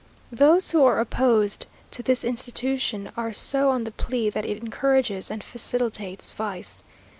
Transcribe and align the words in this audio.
Those 0.31 0.71
who 0.71 0.83
are 0.83 0.99
opposed 0.99 1.67
to 1.91 2.01
this 2.01 2.23
institution, 2.23 3.11
are 3.15 3.31
so 3.31 3.69
on 3.69 3.83
the 3.83 3.91
plea 3.91 4.31
that 4.31 4.45
it 4.47 4.57
encourages 4.59 5.29
and 5.29 5.43
facilitates 5.43 6.31
vice. 6.31 6.83